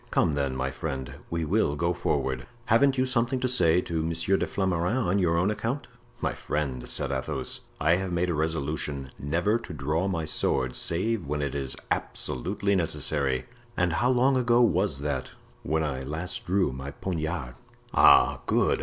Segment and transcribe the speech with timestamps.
[0.09, 4.35] Come, then, my friend, we will go forward." "Haven't you something to say to Monsieur
[4.35, 5.87] de Flamarens on your own account?"
[6.21, 11.27] "My friend," said Athos, "I have made a resolution never to draw my sword save
[11.27, 13.45] when it is absolutely necessary."
[13.77, 17.53] "And how long ago was that?" "When I last drew my poniard."
[17.93, 18.39] "Ah!
[18.47, 18.79] Good!